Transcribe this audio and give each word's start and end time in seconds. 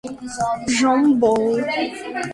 John 0.77 1.19
Ball 1.19 1.61